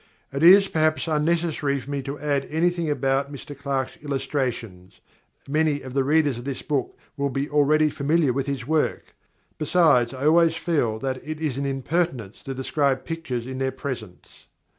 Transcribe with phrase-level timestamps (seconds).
[0.35, 4.99] __It is, perhaps, unnecessary for me to add anything about Mr Clarke's illustrations.
[5.47, 9.13] Many of the readers of this book will be already familiar with his work.
[9.59, 14.47] Besides, I always feel that it is an impertinence to describe pictures in their presence.